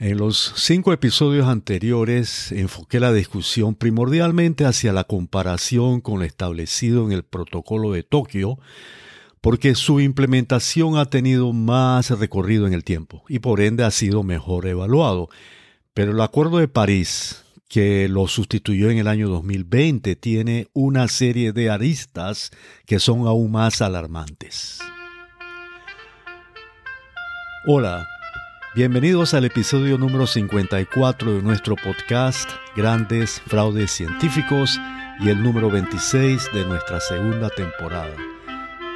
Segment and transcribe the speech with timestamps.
[0.00, 7.04] En los cinco episodios anteriores enfoqué la discusión primordialmente hacia la comparación con lo establecido
[7.04, 8.60] en el protocolo de Tokio,
[9.40, 14.22] porque su implementación ha tenido más recorrido en el tiempo y por ende ha sido
[14.22, 15.30] mejor evaluado.
[15.94, 21.52] Pero el Acuerdo de París, que lo sustituyó en el año 2020, tiene una serie
[21.52, 22.52] de aristas
[22.86, 24.78] que son aún más alarmantes.
[27.66, 28.06] Hola,
[28.74, 34.78] Bienvenidos al episodio número 54 de nuestro podcast Grandes Fraudes Científicos
[35.20, 38.14] y el número 26 de nuestra segunda temporada.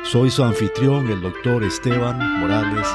[0.05, 2.87] Soy su anfitrión, el doctor Esteban Morales.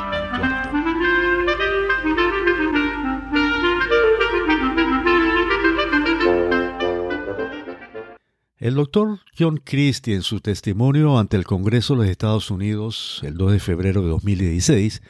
[8.59, 13.35] El doctor John Christie en su testimonio ante el Congreso de los Estados Unidos el
[13.35, 15.01] 2 de febrero de 2016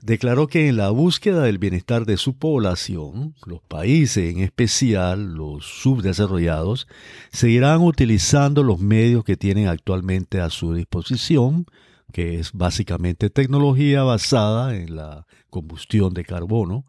[0.00, 5.64] declaró que en la búsqueda del bienestar de su población, los países, en especial los
[5.64, 6.86] subdesarrollados,
[7.30, 11.66] seguirán utilizando los medios que tienen actualmente a su disposición,
[12.12, 16.86] que es básicamente tecnología basada en la combustión de carbono,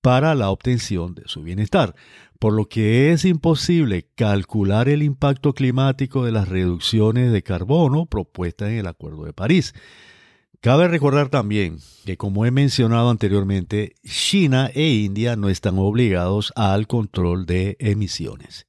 [0.00, 1.94] para la obtención de su bienestar,
[2.38, 8.68] por lo que es imposible calcular el impacto climático de las reducciones de carbono propuestas
[8.68, 9.72] en el Acuerdo de París.
[10.64, 11.76] Cabe recordar también
[12.06, 18.66] que, como he mencionado anteriormente, China e India no están obligados al control de emisiones.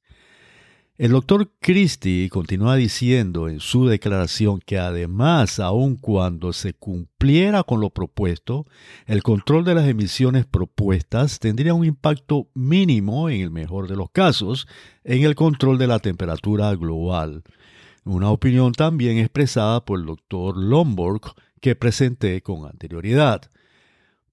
[0.98, 7.80] El doctor Christie continúa diciendo en su declaración que además, aun cuando se cumpliera con
[7.80, 8.66] lo propuesto,
[9.06, 14.10] el control de las emisiones propuestas tendría un impacto mínimo, en el mejor de los
[14.10, 14.68] casos,
[15.02, 17.42] en el control de la temperatura global.
[18.04, 23.50] Una opinión también expresada por el doctor Lomborg, que presenté con anterioridad.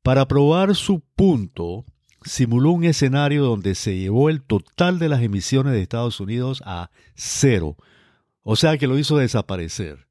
[0.02, 1.86] Para probar su punto,
[2.26, 6.92] simuló un escenario donde se llevó el total de las emisiones de Estados Unidos a
[7.16, 7.78] cero,
[8.42, 10.08] o sea que lo hizo desaparecer.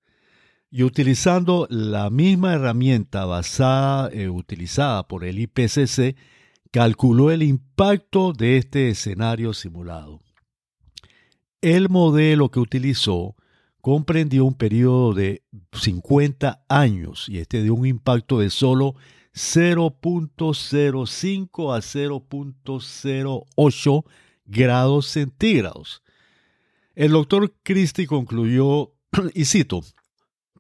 [0.71, 6.17] Y utilizando la misma herramienta basada, eh, utilizada por el IPCC,
[6.71, 10.23] calculó el impacto de este escenario simulado.
[11.61, 13.37] El modelo que utilizó
[13.83, 18.95] comprendió un periodo de 50 años y este dio un impacto de solo
[19.35, 24.05] 0.05 a 0.08
[24.47, 26.03] grados centígrados.
[26.95, 28.93] El doctor Christie concluyó,
[29.35, 29.83] y cito,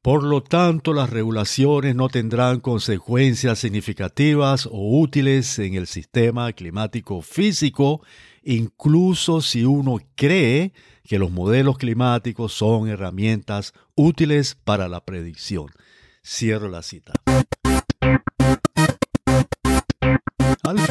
[0.03, 7.23] por lo tanto, las regulaciones no tendrán consecuencias significativas o útiles en el sistema climático
[7.23, 8.03] físico,
[8.45, 10.73] incluso si uno cree
[11.05, 15.67] que los modelos climáticos son herramientas útiles para la predicción.
[16.25, 17.15] Cierro la cita.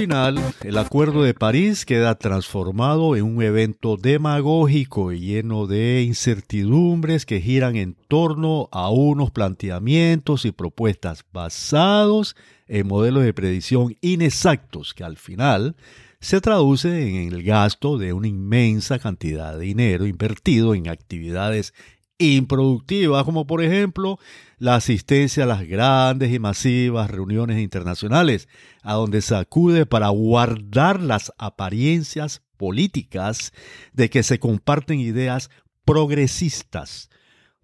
[0.01, 7.28] Final, el Acuerdo de París queda transformado en un evento demagógico y lleno de incertidumbres
[7.28, 12.35] que giran en torno a unos planteamientos y propuestas basados
[12.67, 15.75] en modelos de predicción inexactos que al final
[16.19, 21.75] se traduce en el gasto de una inmensa cantidad de dinero invertido en actividades
[22.21, 24.19] improductivas, como por ejemplo
[24.57, 28.47] la asistencia a las grandes y masivas reuniones internacionales,
[28.83, 33.53] a donde se acude para guardar las apariencias políticas
[33.93, 35.49] de que se comparten ideas
[35.83, 37.09] progresistas.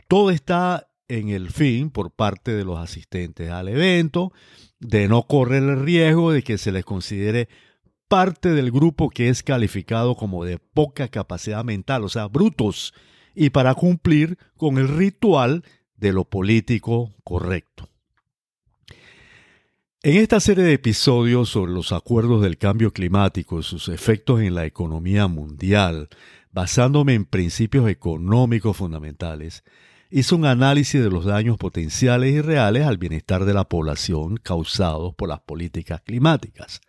[0.07, 4.33] Todo está en el fin por parte de los asistentes al evento
[4.79, 7.47] de no correr el riesgo de que se les considere
[8.07, 12.93] parte del grupo que es calificado como de poca capacidad mental, o sea, brutos,
[13.37, 15.63] y para cumplir con el ritual
[15.95, 17.87] de lo político correcto.
[20.01, 24.55] En esta serie de episodios sobre los acuerdos del cambio climático y sus efectos en
[24.55, 26.09] la economía mundial,
[26.51, 29.63] basándome en principios económicos fundamentales,
[30.09, 35.13] hizo un análisis de los daños potenciales y reales al bienestar de la población causados
[35.13, 36.81] por las políticas climáticas.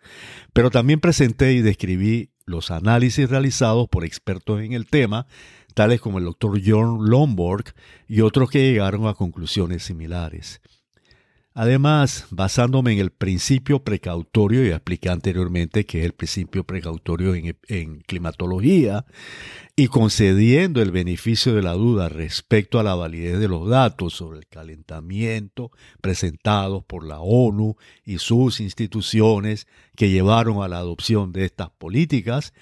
[0.53, 5.27] Pero también presenté y describí los análisis realizados por expertos en el tema,
[5.73, 7.73] tales como el doctor John Lomborg
[8.07, 10.61] y otros que llegaron a conclusiones similares.
[11.61, 17.99] Además, basándome en el principio precautorio, y expliqué anteriormente que es el principio precautorio en,
[18.07, 19.05] climatología,
[19.75, 24.39] y concediendo el beneficio de la duda respecto a la validez de los datos sobre
[24.39, 27.75] el calentamiento presentados por la ONU
[28.05, 29.67] y sus instituciones
[29.97, 32.53] que llevaron a la adopción de estas políticas,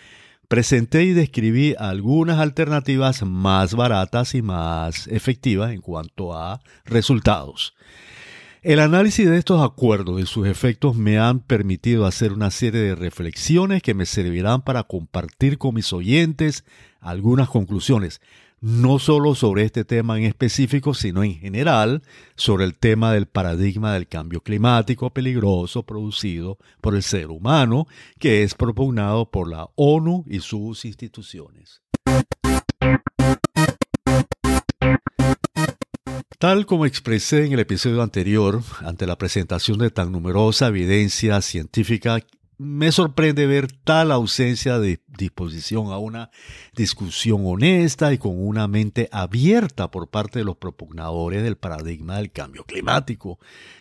[0.47, 7.75] presenté y describí algunas alternativas más baratas y más efectivas en cuanto a resultados.
[8.67, 12.95] El análisis de estos acuerdos y sus efectos me han permitido hacer una serie de
[12.95, 16.65] reflexiones que me servirán para compartir con mis oyentes
[16.99, 18.19] algunas conclusiones,
[18.59, 22.03] no solo sobre este tema en específico, sino en general
[22.35, 27.87] sobre el tema del paradigma del cambio climático peligroso producido por el ser humano,
[28.19, 31.83] que es propugnado por la ONU y sus instituciones.
[36.39, 42.19] Tal como expresé en el episodio anterior, ante la presentación de tan numerosa evidencia científica,
[42.59, 46.29] me sorprende ver tal ausencia de disposición a una
[46.75, 52.31] discusión honesta y con una mente abierta por parte de los propugnadores del paradigma del
[52.31, 53.39] cambio climático,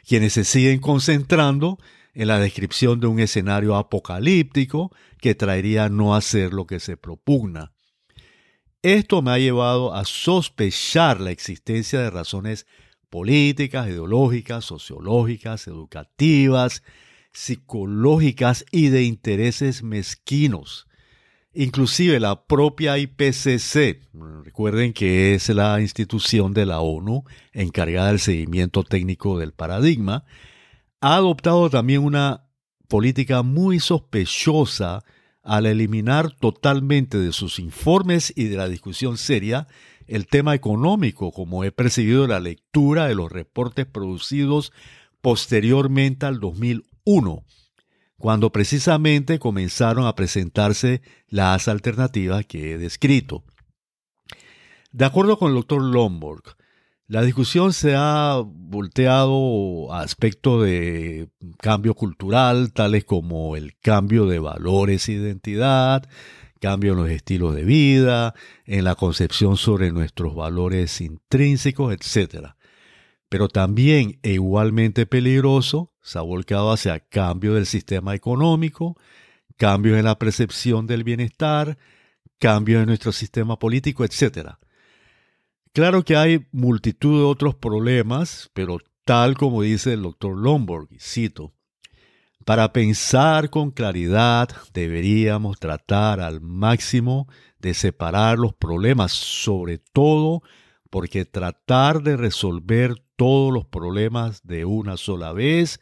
[0.08, 1.78] quienes se siguen concentrando
[2.14, 7.75] en la descripción de un escenario apocalíptico que traería no hacer lo que se propugna.
[8.82, 12.66] Esto me ha llevado a sospechar la existencia de razones
[13.10, 16.82] políticas, ideológicas, sociológicas, educativas,
[17.32, 20.86] psicológicas y de intereses mezquinos.
[21.52, 24.02] Inclusive la propia IPCC,
[24.44, 30.24] recuerden que es la institución de la ONU encargada del seguimiento técnico del paradigma,
[31.00, 32.46] ha adoptado también una
[32.88, 35.02] política muy sospechosa
[35.46, 39.68] al eliminar totalmente de sus informes y de la discusión seria
[40.08, 44.72] el tema económico, como he percibido la lectura de los reportes producidos
[45.20, 47.44] posteriormente al 2001,
[48.18, 53.44] cuando precisamente comenzaron a presentarse las alternativas que he descrito.
[54.90, 56.55] De acuerdo con el doctor Lomborg,
[57.08, 64.40] la discusión se ha volteado a aspectos de cambio cultural, tales como el cambio de
[64.40, 66.08] valores e identidad,
[66.60, 72.54] cambio en los estilos de vida, en la concepción sobre nuestros valores intrínsecos, etc.
[73.28, 78.96] Pero también, e igualmente peligroso, se ha volcado hacia cambio del sistema económico,
[79.56, 81.78] cambios en la percepción del bienestar,
[82.40, 84.56] cambios en nuestro sistema político, etc.
[85.76, 91.52] Claro que hay multitud de otros problemas, pero tal como dice el doctor Lomborg, cito,
[92.46, 97.28] para pensar con claridad deberíamos tratar al máximo
[97.58, 100.40] de separar los problemas, sobre todo
[100.88, 105.78] porque tratar de resolver todos los problemas de una sola vez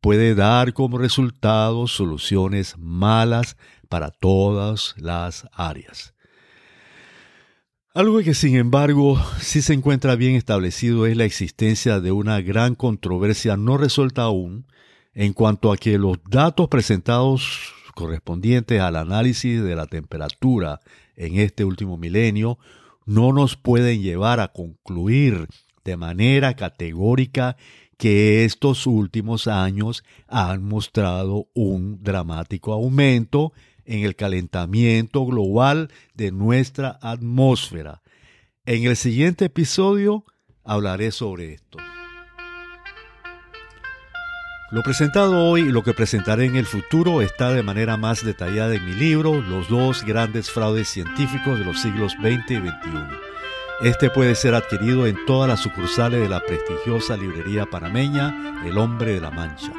[0.00, 3.56] puede dar como resultado soluciones malas
[3.88, 6.14] para todas las áreas.
[7.94, 12.74] Algo que sin embargo sí se encuentra bien establecido es la existencia de una gran
[12.74, 14.64] controversia no resuelta aún
[15.12, 20.80] en cuanto a que los datos presentados correspondientes al análisis de la temperatura
[21.16, 22.58] en este último milenio
[23.04, 25.46] no nos pueden llevar a concluir
[25.84, 27.58] de manera categórica
[27.98, 33.52] que estos últimos años han mostrado un dramático aumento
[33.84, 38.02] en el calentamiento global de nuestra atmósfera.
[38.66, 40.24] En el siguiente episodio
[40.64, 41.78] hablaré sobre esto.
[44.72, 48.74] Lo presentado hoy y lo que presentaré en el futuro está de manera más detallada
[48.74, 53.32] en mi libro Los dos grandes fraudes científicos de los siglos XX y XXI.
[53.82, 59.12] Este puede ser adquirido en todas las sucursales de la prestigiosa librería panameña El Hombre
[59.12, 59.72] de la Mancha.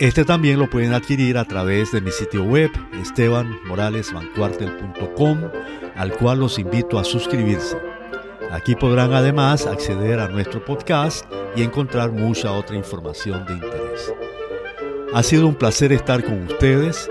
[0.00, 5.38] Este también lo pueden adquirir a través de mi sitio web estebanmoralesvancuartel.com,
[5.96, 7.76] al cual los invito a suscribirse.
[8.52, 11.26] Aquí podrán además acceder a nuestro podcast
[11.56, 14.14] y encontrar mucha otra información de interés.
[15.12, 17.10] Ha sido un placer estar con ustedes.